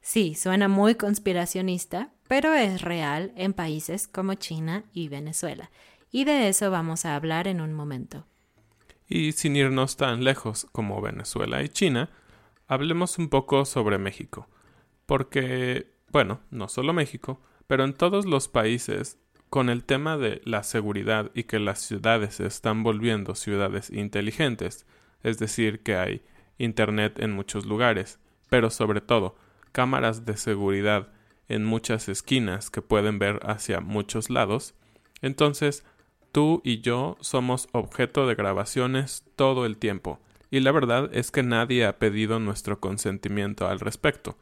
Sí, 0.00 0.34
suena 0.34 0.68
muy 0.68 0.94
conspiracionista, 0.94 2.10
pero 2.28 2.54
es 2.54 2.82
real 2.82 3.32
en 3.36 3.52
países 3.52 4.08
como 4.08 4.34
China 4.34 4.84
y 4.92 5.08
Venezuela. 5.08 5.70
Y 6.10 6.24
de 6.24 6.48
eso 6.48 6.70
vamos 6.70 7.04
a 7.04 7.16
hablar 7.16 7.48
en 7.48 7.60
un 7.60 7.72
momento. 7.72 8.26
Y 9.08 9.32
sin 9.32 9.56
irnos 9.56 9.96
tan 9.96 10.24
lejos 10.24 10.66
como 10.72 11.00
Venezuela 11.00 11.62
y 11.62 11.68
China, 11.68 12.10
hablemos 12.66 13.18
un 13.18 13.28
poco 13.28 13.64
sobre 13.64 13.98
México. 13.98 14.48
Porque, 15.06 15.92
bueno, 16.10 16.40
no 16.50 16.68
solo 16.68 16.92
México, 16.92 17.40
pero 17.66 17.84
en 17.84 17.94
todos 17.94 18.26
los 18.26 18.48
países, 18.48 19.18
con 19.50 19.68
el 19.68 19.84
tema 19.84 20.16
de 20.16 20.40
la 20.44 20.62
seguridad 20.62 21.30
y 21.34 21.44
que 21.44 21.58
las 21.58 21.80
ciudades 21.80 22.36
se 22.36 22.46
están 22.46 22.82
volviendo 22.82 23.34
ciudades 23.34 23.90
inteligentes, 23.90 24.86
es 25.22 25.38
decir, 25.38 25.82
que 25.82 25.96
hay 25.96 26.22
Internet 26.58 27.18
en 27.18 27.32
muchos 27.32 27.66
lugares, 27.66 28.18
pero 28.48 28.70
sobre 28.70 29.00
todo 29.00 29.36
cámaras 29.72 30.24
de 30.24 30.36
seguridad 30.36 31.08
en 31.48 31.64
muchas 31.64 32.08
esquinas 32.08 32.70
que 32.70 32.82
pueden 32.82 33.18
ver 33.18 33.40
hacia 33.44 33.80
muchos 33.80 34.30
lados, 34.30 34.74
entonces 35.22 35.84
tú 36.32 36.60
y 36.64 36.80
yo 36.80 37.16
somos 37.20 37.68
objeto 37.72 38.26
de 38.26 38.34
grabaciones 38.34 39.24
todo 39.36 39.66
el 39.66 39.76
tiempo, 39.76 40.20
y 40.50 40.60
la 40.60 40.72
verdad 40.72 41.10
es 41.12 41.30
que 41.30 41.42
nadie 41.42 41.84
ha 41.84 41.98
pedido 41.98 42.40
nuestro 42.40 42.80
consentimiento 42.80 43.66
al 43.66 43.80
respecto. 43.80 44.36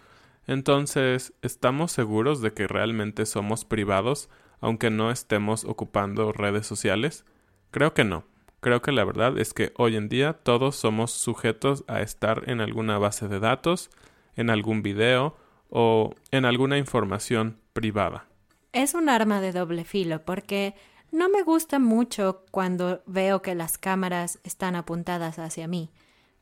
Entonces, 0.46 1.32
¿estamos 1.42 1.92
seguros 1.92 2.40
de 2.40 2.52
que 2.52 2.66
realmente 2.66 3.26
somos 3.26 3.64
privados 3.64 4.28
aunque 4.60 4.90
no 4.90 5.10
estemos 5.10 5.64
ocupando 5.64 6.32
redes 6.32 6.66
sociales? 6.66 7.24
Creo 7.70 7.94
que 7.94 8.04
no. 8.04 8.24
Creo 8.60 8.80
que 8.80 8.92
la 8.92 9.04
verdad 9.04 9.38
es 9.38 9.54
que 9.54 9.72
hoy 9.76 9.96
en 9.96 10.08
día 10.08 10.34
todos 10.34 10.76
somos 10.76 11.10
sujetos 11.10 11.84
a 11.88 12.00
estar 12.00 12.48
en 12.48 12.60
alguna 12.60 12.96
base 12.98 13.26
de 13.26 13.40
datos, 13.40 13.90
en 14.36 14.50
algún 14.50 14.82
video 14.82 15.36
o 15.74 16.14
en 16.30 16.44
alguna 16.44 16.76
información 16.76 17.58
privada. 17.72 18.26
Es 18.72 18.92
un 18.94 19.08
arma 19.08 19.40
de 19.40 19.52
doble 19.52 19.84
filo 19.84 20.22
porque 20.22 20.74
no 21.10 21.30
me 21.30 21.42
gusta 21.42 21.78
mucho 21.78 22.44
cuando 22.50 23.02
veo 23.06 23.40
que 23.40 23.54
las 23.54 23.78
cámaras 23.78 24.38
están 24.44 24.76
apuntadas 24.76 25.38
hacia 25.38 25.66
mí. 25.66 25.90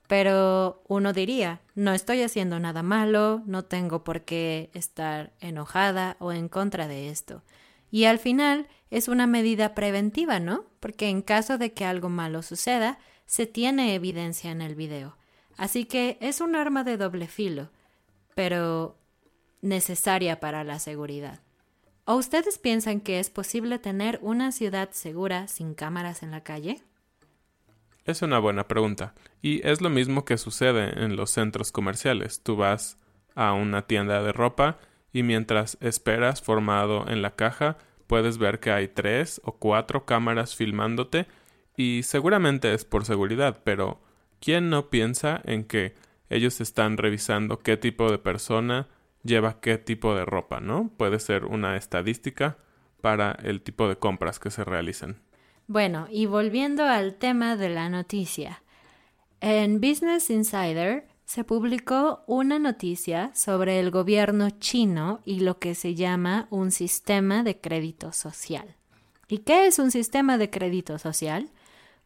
Pero 0.08 0.82
uno 0.88 1.12
diría, 1.12 1.60
no 1.76 1.92
estoy 1.92 2.22
haciendo 2.22 2.58
nada 2.58 2.82
malo, 2.82 3.42
no 3.46 3.64
tengo 3.64 4.02
por 4.02 4.22
qué 4.22 4.70
estar 4.75 5.32
enojada 5.38 6.16
o 6.18 6.32
en 6.32 6.49
contra 6.49 6.88
de 6.88 7.10
esto. 7.10 7.44
Y 7.92 8.06
al 8.06 8.18
final 8.18 8.66
es 8.90 9.06
una 9.06 9.28
medida 9.28 9.76
preventiva, 9.76 10.40
¿no? 10.40 10.64
Porque 10.80 11.08
en 11.08 11.22
caso 11.22 11.56
de 11.56 11.72
que 11.72 11.84
algo 11.84 12.08
malo 12.08 12.42
suceda, 12.42 12.99
se 13.26 13.46
tiene 13.46 13.94
evidencia 13.94 14.50
en 14.50 14.62
el 14.62 14.75
video. 14.75 15.16
Así 15.56 15.84
que 15.84 16.18
es 16.20 16.40
un 16.40 16.56
arma 16.56 16.82
de 16.82 16.96
doble 16.96 17.28
filo. 17.28 17.70
Pero 18.34 18.96
necesaria 19.62 20.40
para 20.40 20.64
la 20.64 20.79
seguridad. 20.79 21.40
¿O 22.05 22.17
ustedes 22.17 22.59
piensan 22.59 23.00
que 23.00 23.21
es 23.21 23.31
posible 23.31 23.79
tener 23.79 24.19
una 24.23 24.52
ciudad 24.52 24.90
segura 24.93 25.49
sin 25.49 25.75
cámaras 25.75 26.23
en 26.23 26.31
la 26.31 26.43
calle? 26.43 26.83
Es 28.05 28.23
una 28.23 28.38
buena 28.38 28.67
pregunta. 28.67 29.14
Y 29.43 29.67
es 29.67 29.81
lo 29.81 29.90
mismo 29.90 30.25
que 30.25 30.38
sucede 30.38 31.05
en 31.05 31.17
los 31.17 31.31
centros 31.31 31.71
comerciales. 31.71 32.43
Tú 32.43 32.57
vas 32.57 32.99
a 33.35 33.52
una 33.52 33.87
tienda 33.87 34.23
de 34.23 34.33
ropa 34.33 34.79
y 35.12 35.23
mientras 35.23 35.76
esperas 35.81 36.43
formado 36.43 37.09
en 37.09 37.23
la 37.23 37.37
caja, 37.37 37.79
puedes 38.07 38.38
ver 38.38 38.61
que 38.61 38.73
hay 38.73 38.88
tres 38.88 39.40
o 39.45 39.52
cuatro 39.52 40.05
cámaras 40.05 40.57
filmándote 40.57 41.26
y 41.76 42.02
seguramente 42.02 42.75
es 42.75 42.85
por 42.85 43.05
seguridad, 43.05 43.61
pero 43.64 44.00
¿quién 44.40 44.69
no 44.71 44.90
piensa 44.90 45.40
en 45.45 45.64
que 45.64 45.95
ellos 46.29 46.61
están 46.61 46.97
revisando 46.97 47.61
qué 47.61 47.76
tipo 47.76 48.11
de 48.11 48.19
persona 48.19 48.88
lleva 49.23 49.61
qué 49.61 49.79
tipo 49.79 50.15
de 50.15 50.25
ropa, 50.25 50.61
¿no? 50.61 50.91
Puede 50.97 51.19
ser 51.19 51.45
una 51.45 51.77
estadística 51.77 52.59
para 53.00 53.33
el 53.43 53.62
tipo 53.62 53.89
de 53.89 53.97
compras 53.97 54.39
que 54.39 54.50
se 54.50 54.65
realicen. 54.65 55.21
Bueno, 55.67 56.07
y 56.11 56.27
volviendo 56.27 56.85
al 56.85 57.15
tema 57.15 57.57
de 57.57 57.71
la 57.71 57.89
noticia. 57.89 58.62
En 59.41 59.81
Business 59.81 60.29
Insider 60.31 61.07
se 61.25 61.45
publicó 61.45 62.25
una 62.27 62.59
noticia 62.59 63.31
sobre 63.35 63.79
el 63.79 63.91
gobierno 63.91 64.50
chino 64.50 65.21
y 65.25 65.41
lo 65.41 65.59
que 65.59 65.75
se 65.75 65.95
llama 65.95 66.49
un 66.50 66.73
sistema 66.73 67.43
de 67.43 67.61
crédito 67.61 68.12
social. 68.12 68.75
¿Y 69.29 69.39
qué 69.39 69.67
es 69.67 69.79
un 69.79 69.93
sistema 69.93 70.39
de 70.39 70.50
crédito 70.50 70.99
social? 70.99 71.50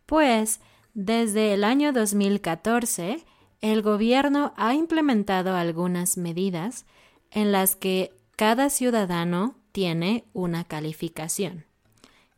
Pues 0.05 0.61
desde 0.93 1.55
el 1.55 1.65
año 1.65 1.95
2014 1.95 3.25
el 3.63 3.81
gobierno 3.81 4.53
ha 4.59 4.75
implementado 4.75 5.57
algunas 5.57 6.19
medidas 6.19 6.85
en 7.35 7.51
las 7.53 7.77
que 7.77 8.15
cada 8.37 8.71
ciudadano 8.71 9.57
tiene 9.73 10.25
una 10.33 10.65
calificación. 10.65 11.67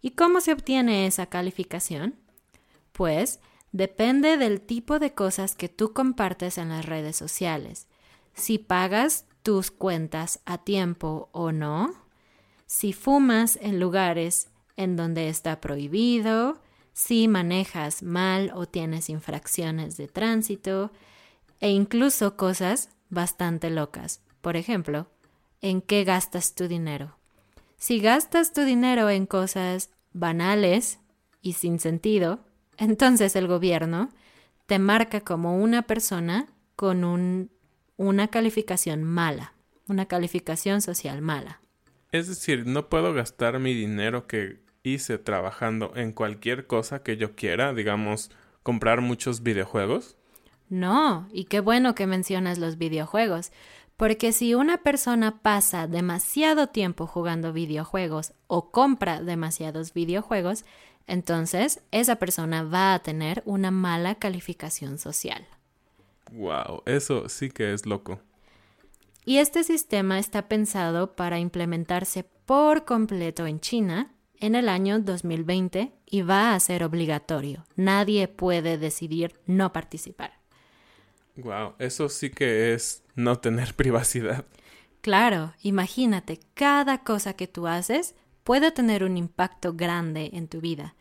¿Y 0.00 0.12
cómo 0.12 0.40
se 0.40 0.52
obtiene 0.52 1.06
esa 1.06 1.26
calificación? 1.26 2.16
Pues 2.92 3.40
depende 3.72 4.38
del 4.38 4.62
tipo 4.62 4.98
de 4.98 5.12
cosas 5.12 5.54
que 5.54 5.68
tú 5.68 5.92
compartes 5.92 6.56
en 6.56 6.70
las 6.70 6.86
redes 6.86 7.14
sociales. 7.14 7.88
Si 8.34 8.58
pagas 8.58 9.26
tus 9.42 9.70
cuentas 9.70 10.40
a 10.46 10.58
tiempo 10.58 11.28
o 11.32 11.52
no, 11.52 11.92
si 12.64 12.94
fumas 12.94 13.58
en 13.60 13.78
lugares 13.78 14.48
en 14.76 14.96
donde 14.96 15.28
está 15.28 15.60
prohibido, 15.60 16.58
si 16.94 17.28
manejas 17.28 18.02
mal 18.02 18.50
o 18.54 18.66
tienes 18.66 19.10
infracciones 19.10 19.98
de 19.98 20.08
tránsito, 20.08 20.90
e 21.60 21.68
incluso 21.68 22.36
cosas 22.36 22.88
bastante 23.10 23.68
locas. 23.68 24.25
Por 24.46 24.56
ejemplo, 24.56 25.08
¿en 25.60 25.82
qué 25.82 26.04
gastas 26.04 26.54
tu 26.54 26.68
dinero? 26.68 27.18
Si 27.78 27.98
gastas 27.98 28.52
tu 28.52 28.60
dinero 28.60 29.10
en 29.10 29.26
cosas 29.26 29.90
banales 30.12 31.00
y 31.42 31.54
sin 31.54 31.80
sentido, 31.80 32.38
entonces 32.76 33.34
el 33.34 33.48
gobierno 33.48 34.08
te 34.66 34.78
marca 34.78 35.22
como 35.22 35.58
una 35.58 35.82
persona 35.82 36.46
con 36.76 37.02
un, 37.02 37.50
una 37.96 38.28
calificación 38.28 39.02
mala, 39.02 39.52
una 39.88 40.06
calificación 40.06 40.80
social 40.80 41.22
mala. 41.22 41.60
Es 42.12 42.28
decir, 42.28 42.68
no 42.68 42.88
puedo 42.88 43.12
gastar 43.12 43.58
mi 43.58 43.74
dinero 43.74 44.28
que 44.28 44.60
hice 44.84 45.18
trabajando 45.18 45.90
en 45.96 46.12
cualquier 46.12 46.68
cosa 46.68 47.02
que 47.02 47.16
yo 47.16 47.34
quiera, 47.34 47.74
digamos, 47.74 48.30
comprar 48.62 49.00
muchos 49.00 49.42
videojuegos. 49.42 50.16
No, 50.68 51.28
y 51.32 51.44
qué 51.44 51.58
bueno 51.58 51.96
que 51.96 52.06
mencionas 52.06 52.58
los 52.58 52.78
videojuegos, 52.78 53.52
porque 53.96 54.32
si 54.32 54.54
una 54.54 54.78
persona 54.78 55.40
pasa 55.40 55.86
demasiado 55.86 56.68
tiempo 56.68 57.06
jugando 57.06 57.52
videojuegos 57.52 58.32
o 58.46 58.70
compra 58.70 59.22
demasiados 59.22 59.94
videojuegos, 59.94 60.64
entonces 61.06 61.80
esa 61.92 62.16
persona 62.16 62.62
va 62.62 62.94
a 62.94 62.98
tener 62.98 63.42
una 63.46 63.70
mala 63.70 64.16
calificación 64.16 64.98
social. 64.98 65.46
Wow, 66.32 66.82
eso 66.86 67.28
sí 67.28 67.50
que 67.50 67.72
es 67.72 67.86
loco. 67.86 68.20
Y 69.24 69.38
este 69.38 69.64
sistema 69.64 70.18
está 70.18 70.48
pensado 70.48 71.16
para 71.16 71.38
implementarse 71.38 72.24
por 72.44 72.84
completo 72.84 73.46
en 73.46 73.60
China 73.60 74.12
en 74.38 74.54
el 74.54 74.68
año 74.68 75.00
2020 75.00 75.92
y 76.04 76.22
va 76.22 76.54
a 76.54 76.60
ser 76.60 76.84
obligatorio. 76.84 77.64
Nadie 77.74 78.28
puede 78.28 78.78
decidir 78.78 79.40
no 79.46 79.72
participar. 79.72 80.35
Wow, 81.36 81.74
eso 81.78 82.08
sí 82.08 82.30
que 82.30 82.74
es 82.74 83.02
no 83.14 83.38
tener 83.38 83.74
privacidad. 83.76 84.44
Claro, 85.00 85.54
imagínate, 85.62 86.40
cada 86.54 87.04
cosa 87.04 87.34
que 87.34 87.46
tú 87.46 87.66
haces 87.66 88.14
puede 88.42 88.70
tener 88.70 89.04
un 89.04 89.16
impacto 89.16 89.74
grande 89.74 90.30
en 90.32 90.48
tu 90.48 90.60
vida. 90.60 90.94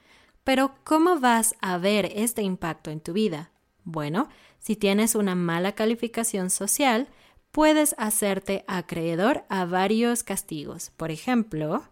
Pero 0.43 0.75
¿cómo 0.83 1.19
vas 1.19 1.55
a 1.61 1.77
ver 1.77 2.11
este 2.13 2.43
impacto 2.43 2.91
en 2.91 2.99
tu 2.99 3.13
vida? 3.13 3.51
Bueno, 3.83 4.29
si 4.59 4.75
tienes 4.75 5.15
una 5.15 5.35
mala 5.35 5.73
calificación 5.73 6.49
social, 6.49 7.07
puedes 7.51 7.95
hacerte 7.97 8.63
acreedor 8.67 9.45
a 9.49 9.65
varios 9.65 10.23
castigos. 10.23 10.91
Por 10.97 11.09
ejemplo, 11.09 11.83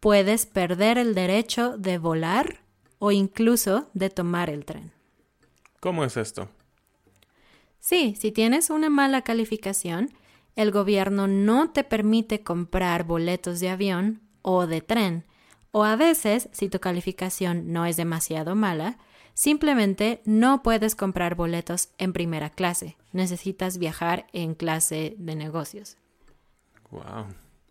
puedes 0.00 0.44
perder 0.44 0.98
el 0.98 1.14
derecho 1.14 1.78
de 1.78 1.98
volar 1.98 2.60
o 2.98 3.12
incluso 3.12 3.88
de 3.94 4.10
tomar 4.10 4.50
el 4.50 4.64
tren. 4.64 4.92
¿Cómo 5.80 6.04
es 6.04 6.16
esto? 6.16 6.48
Sí, 7.86 8.16
si 8.18 8.32
tienes 8.32 8.70
una 8.70 8.90
mala 8.90 9.22
calificación, 9.22 10.10
el 10.56 10.72
gobierno 10.72 11.28
no 11.28 11.70
te 11.70 11.84
permite 11.84 12.42
comprar 12.42 13.04
boletos 13.04 13.60
de 13.60 13.70
avión 13.70 14.22
o 14.42 14.66
de 14.66 14.80
tren, 14.80 15.24
o 15.70 15.84
a 15.84 15.94
veces, 15.94 16.48
si 16.50 16.68
tu 16.68 16.80
calificación 16.80 17.72
no 17.72 17.86
es 17.86 17.96
demasiado 17.96 18.56
mala, 18.56 18.98
simplemente 19.34 20.20
no 20.24 20.64
puedes 20.64 20.96
comprar 20.96 21.36
boletos 21.36 21.90
en 21.98 22.12
primera 22.12 22.50
clase. 22.50 22.96
Necesitas 23.12 23.78
viajar 23.78 24.26
en 24.32 24.56
clase 24.56 25.14
de 25.16 25.36
negocios. 25.36 25.96
Wow. 26.90 27.26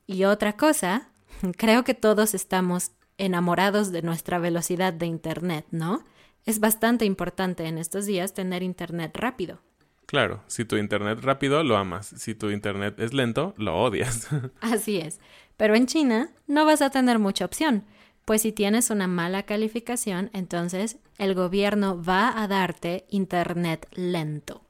Y 0.07 0.23
otra 0.23 0.55
cosa, 0.55 1.09
creo 1.57 1.83
que 1.83 1.93
todos 1.93 2.33
estamos 2.35 2.91
enamorados 3.17 3.91
de 3.91 4.01
nuestra 4.01 4.39
velocidad 4.39 4.93
de 4.93 5.07
Internet, 5.07 5.65
¿no? 5.71 6.05
Es 6.45 6.61
bastante 6.61 7.03
importante 7.03 7.65
en 7.65 7.77
estos 7.77 8.05
días 8.05 8.33
tener 8.33 8.63
Internet 8.63 9.17
rápido. 9.17 9.59
Claro, 10.05 10.43
si 10.47 10.65
tu 10.65 10.77
internet 10.77 11.19
rápido, 11.21 11.63
lo 11.63 11.77
amas. 11.77 12.07
Si 12.07 12.35
tu 12.35 12.51
internet 12.51 12.99
es 12.99 13.13
lento, 13.13 13.53
lo 13.57 13.75
odias. 13.77 14.27
Así 14.61 14.97
es. 14.97 15.19
Pero 15.57 15.75
en 15.75 15.87
China 15.87 16.29
no 16.47 16.65
vas 16.65 16.81
a 16.81 16.89
tener 16.89 17.17
mucha 17.17 17.45
opción, 17.45 17.85
pues 18.25 18.41
si 18.41 18.51
tienes 18.51 18.89
una 18.89 19.07
mala 19.07 19.43
calificación, 19.43 20.31
entonces 20.33 20.97
el 21.17 21.35
gobierno 21.35 22.01
va 22.03 22.41
a 22.41 22.47
darte 22.47 23.05
internet 23.09 23.87
lento. 23.93 24.61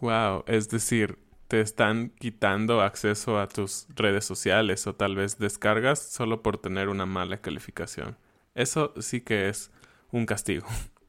Wow, 0.00 0.44
es 0.46 0.68
decir, 0.68 1.18
te 1.46 1.60
están 1.60 2.10
quitando 2.18 2.80
acceso 2.80 3.38
a 3.38 3.48
tus 3.48 3.86
redes 3.94 4.24
sociales 4.24 4.86
o 4.86 4.94
tal 4.94 5.16
vez 5.16 5.38
descargas 5.38 6.00
solo 6.00 6.42
por 6.42 6.58
tener 6.58 6.88
una 6.88 7.06
mala 7.06 7.38
calificación. 7.38 8.16
Eso 8.54 8.92
sí 9.00 9.20
que 9.20 9.48
es 9.48 9.70
un 10.10 10.26
castigo. 10.26 10.66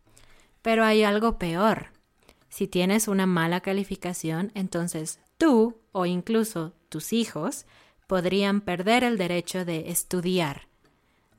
Pero 0.62 0.84
hay 0.84 1.04
algo 1.04 1.38
peor. 1.38 1.88
Si 2.52 2.68
tienes 2.68 3.08
una 3.08 3.26
mala 3.26 3.62
calificación, 3.62 4.52
entonces 4.56 5.22
tú 5.38 5.78
o 5.94 6.06
incluso 6.06 6.74
tus 6.90 7.14
hijos 7.14 7.66
podrían 8.08 8.60
perder 8.60 9.06
el 9.06 9.18
derecho 9.18 9.64
de 9.64 9.90
estudiar, 9.90 10.68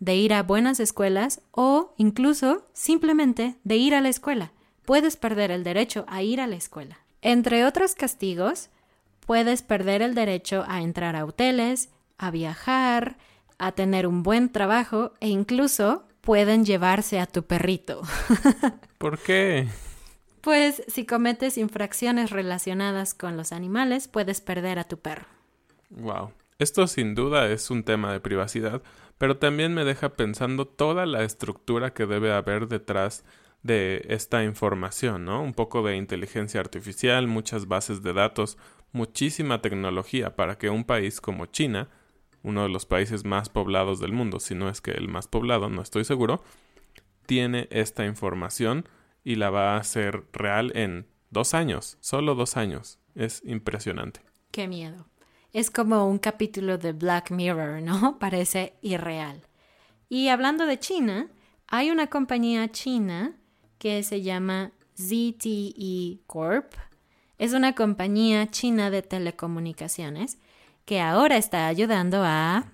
de 0.01 0.17
ir 0.17 0.33
a 0.33 0.43
buenas 0.43 0.81
escuelas 0.81 1.43
o 1.51 1.93
incluso 1.99 2.67
simplemente 2.73 3.57
de 3.63 3.77
ir 3.77 3.95
a 3.95 4.01
la 4.01 4.09
escuela. 4.09 4.53
Puedes 4.87 5.19
perder 5.19 5.51
el 5.51 5.65
derecho 5.65 6.07
a 6.09 6.23
ir 6.23 6.41
a 6.41 6.47
la 6.47 6.57
escuela. 6.57 7.01
Entre 7.21 7.67
otros 7.67 7.95
castigos, 7.95 8.71
puedes 9.27 9.61
perder 9.61 10.01
el 10.01 10.15
derecho 10.15 10.65
a 10.67 10.81
entrar 10.81 11.15
a 11.15 11.27
hoteles, 11.27 11.91
a 12.17 12.31
viajar, 12.31 13.19
a 13.59 13.73
tener 13.73 14.07
un 14.07 14.23
buen 14.23 14.51
trabajo 14.51 15.13
e 15.21 15.29
incluso 15.29 16.09
pueden 16.23 16.65
llevarse 16.65 17.21
a 17.21 17.27
tu 17.27 17.43
perrito. 17.43 18.01
¿Por 18.99 19.19
qué? 19.19 19.69
Pues 20.43 20.83
si 20.89 21.07
cometes 21.07 21.57
infracciones 21.57 22.31
relacionadas 22.31 23.15
con 23.15 23.37
los 23.37 23.53
animales, 23.53 24.09
puedes 24.09 24.41
perder 24.41 24.81
a 24.81 24.85
tu 24.85 24.99
perro. 24.99 25.27
Wow. 25.91 26.33
Esto 26.59 26.89
sin 26.89 27.15
duda 27.15 27.49
es 27.49 27.71
un 27.71 27.85
tema 27.85 28.13
de 28.13 28.19
privacidad, 28.19 28.83
pero 29.19 29.37
también 29.37 29.73
me 29.73 29.85
deja 29.85 30.11
pensando 30.11 30.67
toda 30.67 31.07
la 31.07 31.23
estructura 31.23 31.95
que 31.95 32.07
debe 32.07 32.33
haber 32.33 32.67
detrás 32.67 33.25
de 33.63 34.05
esta 34.09 34.43
información, 34.43 35.25
¿no? 35.25 35.41
Un 35.43 35.55
poco 35.55 35.83
de 35.83 35.97
inteligencia 35.97 36.61
artificial, 36.61 37.29
muchas 37.29 37.69
bases 37.69 38.03
de 38.03 38.13
datos, 38.13 38.59
muchísima 38.91 39.63
tecnología 39.63 40.35
para 40.35 40.59
que 40.59 40.71
un 40.71 40.83
país 40.83 41.21
como 41.21 41.47
China, 41.47 41.89
uno 42.43 42.65
de 42.65 42.69
los 42.69 42.85
países 42.85 43.25
más 43.25 43.49
poblados 43.49 44.01
del 44.01 44.13
mundo, 44.13 44.41
si 44.41 44.57
no 44.57 44.69
es 44.69 44.81
que 44.81 44.91
el 44.91 45.09
más 45.09 45.29
poblado, 45.29 45.69
no 45.69 45.83
estoy 45.83 46.05
seguro, 46.05 46.43
tiene 47.27 47.69
esta 47.71 48.05
información 48.05 48.89
y 49.25 49.37
la 49.37 49.51
va 49.51 49.75
a 49.75 49.79
hacer 49.79 50.25
real 50.33 50.73
en 50.75 51.07
dos 51.31 51.55
años, 51.55 51.97
solo 52.01 52.35
dos 52.35 52.57
años. 52.57 52.99
Es 53.15 53.43
impresionante. 53.45 54.21
Qué 54.51 54.69
miedo. 54.69 55.07
Es 55.53 55.71
como 55.71 56.09
un 56.09 56.19
capítulo 56.19 56.79
de 56.79 56.93
Black 56.93 57.31
Mirror, 57.31 57.83
¿no? 57.83 58.19
Parece 58.21 58.75
irreal. 58.81 59.43
Y 60.09 60.29
hablando 60.29 60.67
de 60.67 60.79
China, 60.79 61.29
hay 61.67 61.91
una 61.91 62.09
compañía 62.09 62.71
china 62.71 63.37
que 63.79 64.03
se 64.03 64.23
llama 64.23 64.73
ZTE 64.97 66.21
Corp. 66.27 66.75
Es 67.39 67.53
una 67.55 67.75
compañía 67.75 68.51
china 68.51 68.91
de 68.91 69.03
telecomunicaciones 69.03 70.39
que 70.85 71.01
ahora 71.01 71.37
está 71.37 71.67
ayudando 71.67 72.23
a 72.25 72.67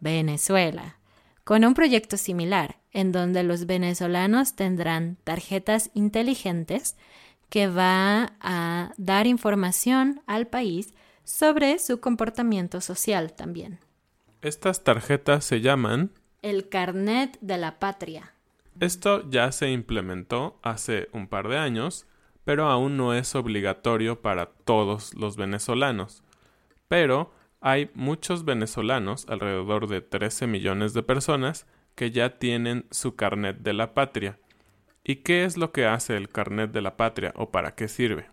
Venezuela. 0.00 0.99
Con 1.44 1.64
un 1.64 1.74
proyecto 1.74 2.16
similar, 2.16 2.76
en 2.92 3.12
donde 3.12 3.42
los 3.42 3.66
venezolanos 3.66 4.54
tendrán 4.54 5.16
tarjetas 5.24 5.90
inteligentes 5.94 6.96
que 7.48 7.66
va 7.66 8.32
a 8.40 8.92
dar 8.96 9.26
información 9.26 10.22
al 10.26 10.46
país 10.46 10.94
sobre 11.24 11.78
su 11.78 12.00
comportamiento 12.00 12.80
social 12.80 13.32
también. 13.32 13.78
Estas 14.42 14.84
tarjetas 14.84 15.44
se 15.44 15.60
llaman 15.60 16.12
el 16.42 16.68
carnet 16.68 17.36
de 17.40 17.58
la 17.58 17.78
patria. 17.78 18.32
Esto 18.78 19.28
ya 19.28 19.52
se 19.52 19.70
implementó 19.70 20.58
hace 20.62 21.08
un 21.12 21.28
par 21.28 21.48
de 21.48 21.58
años, 21.58 22.06
pero 22.44 22.68
aún 22.68 22.96
no 22.96 23.12
es 23.12 23.34
obligatorio 23.34 24.22
para 24.22 24.46
todos 24.46 25.14
los 25.14 25.36
venezolanos. 25.36 26.22
Pero 26.88 27.30
hay 27.60 27.90
muchos 27.94 28.44
venezolanos, 28.44 29.26
alrededor 29.28 29.86
de 29.86 30.00
13 30.00 30.46
millones 30.46 30.94
de 30.94 31.02
personas, 31.02 31.66
que 31.94 32.10
ya 32.10 32.38
tienen 32.38 32.86
su 32.90 33.16
carnet 33.16 33.58
de 33.58 33.72
la 33.72 33.94
patria. 33.94 34.38
¿Y 35.04 35.16
qué 35.16 35.44
es 35.44 35.56
lo 35.56 35.72
que 35.72 35.86
hace 35.86 36.16
el 36.16 36.28
carnet 36.28 36.72
de 36.72 36.80
la 36.80 36.96
patria 36.96 37.32
o 37.36 37.50
para 37.50 37.74
qué 37.74 37.88
sirve? 37.88 38.26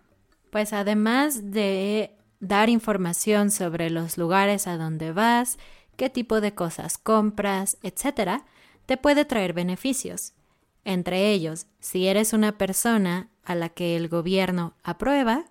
Pues 0.50 0.74
además 0.74 1.52
de 1.52 2.12
dar 2.40 2.70
información 2.70 3.52
sobre 3.52 3.90
los 3.90 4.18
lugares 4.18 4.68
a 4.68 4.78
donde 4.78 5.12
vas, 5.12 5.58
qué 5.96 6.10
tipo 6.10 6.40
de 6.40 6.54
cosas 6.54 6.98
compras, 6.98 7.78
etc., 7.84 8.44
te 8.86 8.96
puede 8.96 9.26
traer 9.26 9.54
beneficios. 9.54 10.34
Entre 10.86 11.32
ellos, 11.32 11.68
si 11.80 12.08
eres 12.08 12.32
una 12.32 12.58
persona 12.58 13.30
a 13.44 13.56
la 13.56 13.70
que 13.70 13.98
el 13.98 14.08
gobierno 14.08 14.76
aprueba, 14.84 15.46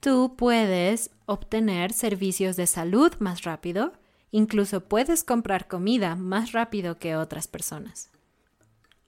tú 0.00 0.34
puedes 0.36 1.10
obtener 1.26 1.92
servicios 1.92 2.56
de 2.56 2.66
salud 2.66 3.12
más 3.20 3.44
rápido, 3.44 3.92
incluso 4.30 4.80
puedes 4.80 5.24
comprar 5.24 5.68
comida 5.68 6.16
más 6.16 6.52
rápido 6.52 6.98
que 6.98 7.16
otras 7.16 7.46
personas. 7.48 8.10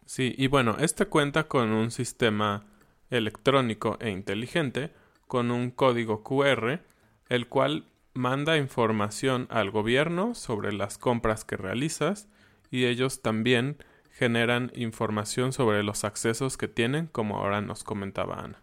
Sí, 0.06 0.34
y 0.36 0.46
bueno, 0.46 0.76
este 0.78 1.06
cuenta 1.06 1.48
con 1.48 1.70
un 1.72 1.90
sistema 1.90 2.66
electrónico 3.10 3.98
e 4.00 4.10
inteligente 4.10 4.92
con 5.26 5.50
un 5.50 5.70
código 5.70 6.22
QR, 6.22 6.80
el 7.28 7.48
cual 7.48 7.86
manda 8.14 8.58
información 8.58 9.46
al 9.50 9.70
gobierno 9.70 10.34
sobre 10.34 10.72
las 10.72 10.98
compras 10.98 11.44
que 11.44 11.56
realizas 11.56 12.28
y 12.70 12.84
ellos 12.84 13.22
también 13.22 13.78
generan 14.10 14.70
información 14.74 15.52
sobre 15.52 15.82
los 15.82 16.04
accesos 16.04 16.58
que 16.58 16.68
tienen, 16.68 17.06
como 17.06 17.38
ahora 17.38 17.62
nos 17.62 17.84
comentaba 17.84 18.40
Ana. 18.40 18.61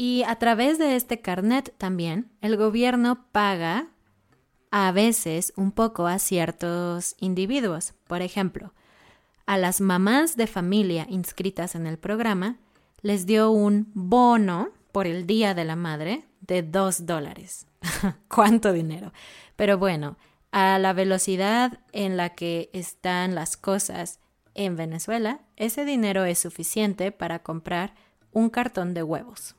Y 0.00 0.22
a 0.22 0.36
través 0.36 0.78
de 0.78 0.94
este 0.94 1.20
carnet 1.20 1.74
también, 1.76 2.30
el 2.40 2.56
gobierno 2.56 3.26
paga 3.32 3.88
a 4.70 4.92
veces 4.92 5.52
un 5.56 5.72
poco 5.72 6.06
a 6.06 6.20
ciertos 6.20 7.16
individuos. 7.18 7.94
Por 8.06 8.22
ejemplo, 8.22 8.72
a 9.44 9.58
las 9.58 9.80
mamás 9.80 10.36
de 10.36 10.46
familia 10.46 11.04
inscritas 11.10 11.74
en 11.74 11.88
el 11.88 11.98
programa 11.98 12.58
les 13.02 13.26
dio 13.26 13.50
un 13.50 13.90
bono 13.92 14.68
por 14.92 15.08
el 15.08 15.26
Día 15.26 15.52
de 15.52 15.64
la 15.64 15.74
Madre 15.74 16.24
de 16.42 16.62
dos 16.62 17.04
dólares. 17.04 17.66
¿Cuánto 18.28 18.72
dinero? 18.72 19.12
Pero 19.56 19.78
bueno, 19.78 20.16
a 20.52 20.78
la 20.78 20.92
velocidad 20.92 21.80
en 21.90 22.16
la 22.16 22.36
que 22.36 22.70
están 22.72 23.34
las 23.34 23.56
cosas 23.56 24.20
en 24.54 24.76
Venezuela, 24.76 25.40
ese 25.56 25.84
dinero 25.84 26.24
es 26.24 26.38
suficiente 26.38 27.10
para 27.10 27.40
comprar 27.40 27.94
un 28.30 28.48
cartón 28.48 28.94
de 28.94 29.02
huevos. 29.02 29.56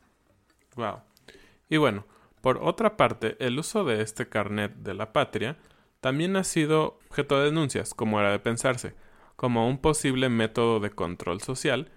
Y 1.69 1.77
bueno, 1.77 2.05
por 2.41 2.57
otra 2.57 2.97
parte, 2.97 3.35
el 3.39 3.59
uso 3.59 3.83
de 3.83 4.01
este 4.01 4.29
carnet 4.29 4.73
de 4.75 4.93
la 4.93 5.13
patria 5.13 5.57
también 6.01 6.35
ha 6.37 6.43
sido 6.43 6.99
objeto 7.09 7.37
de 7.37 7.45
denuncias, 7.45 7.93
como 7.93 8.19
era 8.19 8.31
de 8.31 8.39
pensarse, 8.39 8.95
como 9.35 9.67
un 9.67 9.77
posible 9.77 10.29
método 10.29 10.79
de 10.79 10.91
control 10.91 11.41
social 11.41 11.91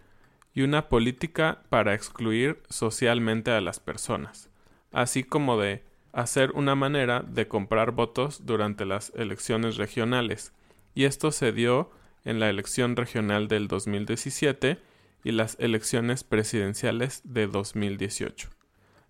y 0.55 0.63
una 0.63 0.89
política 0.89 1.63
para 1.69 1.95
excluir 1.95 2.63
socialmente 2.69 3.51
a 3.53 3.61
las 3.61 3.81
personas, 3.81 4.51
así 4.93 5.25
como 5.25 5.59
de 5.59 5.85
hacer 6.13 6.51
una 6.53 6.75
manera 6.75 7.21
de 7.21 7.49
comprar 7.49 7.93
votos 7.93 8.45
durante 8.45 8.85
las 8.85 9.13
elecciones 9.15 9.77
regionales, 9.77 10.53
y 10.95 11.05
esto 11.05 11.33
se 11.33 11.53
dio 11.53 11.91
en 12.25 12.39
la 12.39 12.51
elección 12.51 12.97
regional 12.97 13.49
del 13.49 13.67
2017 13.69 14.79
y 15.25 15.33
las 15.33 15.57
elecciones 15.59 16.25
presidenciales 16.25 17.23
de 17.25 17.47
2018. 17.47 18.51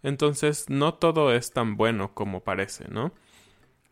Entonces, 0.02 0.68
no 0.68 0.94
todo 0.94 1.32
es 1.32 1.52
tan 1.52 1.76
bueno 1.76 2.14
como 2.14 2.42
parece, 2.42 2.88
¿no? 2.88 3.12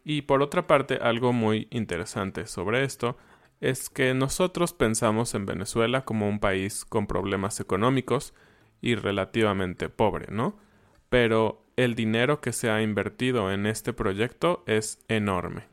Y 0.04 0.22
por 0.22 0.42
otra 0.42 0.66
parte, 0.66 0.98
algo 1.00 1.32
muy 1.32 1.68
interesante 1.70 2.46
sobre 2.46 2.84
esto 2.84 3.16
es 3.60 3.90
que 3.90 4.14
nosotros 4.14 4.72
pensamos 4.72 5.34
en 5.34 5.46
Venezuela 5.46 6.04
como 6.04 6.28
un 6.28 6.40
país 6.40 6.84
con 6.84 7.06
problemas 7.06 7.60
económicos 7.60 8.34
y 8.80 8.94
relativamente 8.94 9.88
pobre, 9.90 10.26
¿no? 10.30 10.58
Pero 11.10 11.66
el 11.76 11.94
dinero 11.94 12.40
que 12.40 12.52
se 12.52 12.70
ha 12.70 12.82
invertido 12.82 13.52
en 13.52 13.66
este 13.66 13.92
proyecto 13.92 14.64
es 14.66 15.04
enorme. 15.08 15.64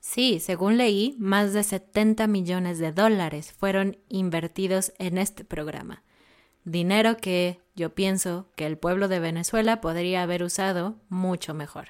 Sí, 0.00 0.38
según 0.40 0.76
leí, 0.76 1.16
más 1.18 1.54
de 1.54 1.62
70 1.62 2.26
millones 2.26 2.78
de 2.78 2.92
dólares 2.92 3.52
fueron 3.52 3.96
invertidos 4.08 4.92
en 4.98 5.16
este 5.16 5.44
programa. 5.44 6.02
Dinero 6.64 7.18
que 7.18 7.60
yo 7.74 7.94
pienso 7.94 8.46
que 8.56 8.66
el 8.66 8.78
pueblo 8.78 9.08
de 9.08 9.20
Venezuela 9.20 9.80
podría 9.80 10.22
haber 10.22 10.42
usado 10.42 10.96
mucho 11.08 11.52
mejor. 11.52 11.88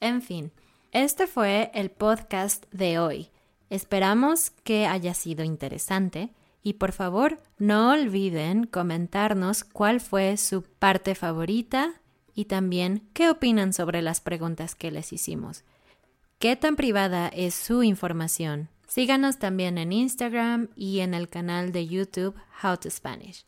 En 0.00 0.22
fin, 0.22 0.52
este 0.92 1.26
fue 1.26 1.70
el 1.74 1.90
podcast 1.90 2.64
de 2.70 2.98
hoy. 2.98 3.30
Esperamos 3.70 4.50
que 4.50 4.86
haya 4.86 5.14
sido 5.14 5.44
interesante 5.44 6.30
y 6.62 6.74
por 6.74 6.92
favor 6.92 7.40
no 7.58 7.92
olviden 7.92 8.66
comentarnos 8.66 9.64
cuál 9.64 10.00
fue 10.00 10.36
su 10.36 10.62
parte 10.62 11.14
favorita 11.14 11.94
y 12.34 12.44
también 12.44 13.08
qué 13.14 13.30
opinan 13.30 13.72
sobre 13.72 14.00
las 14.00 14.20
preguntas 14.20 14.74
que 14.76 14.92
les 14.92 15.12
hicimos. 15.12 15.64
¿Qué 16.38 16.54
tan 16.54 16.76
privada 16.76 17.28
es 17.28 17.54
su 17.54 17.82
información? 17.82 18.68
Síganos 18.86 19.38
también 19.38 19.76
en 19.76 19.92
Instagram 19.92 20.68
y 20.76 21.00
en 21.00 21.14
el 21.14 21.28
canal 21.28 21.72
de 21.72 21.88
YouTube 21.88 22.36
How 22.62 22.76
to 22.76 22.90
Spanish. 22.90 23.47